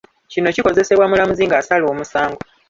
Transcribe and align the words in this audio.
Kino 0.31 0.47
kikozesebwa 0.55 1.05
mulamuzi 1.09 1.43
ng’asala 1.47 1.85
omusango. 1.93 2.39